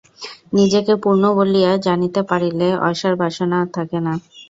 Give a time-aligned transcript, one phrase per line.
[0.53, 4.13] নিজেকে পূর্ণ বলিয়া জানিতে পারিলে অসার বাসনা আর থাকে না।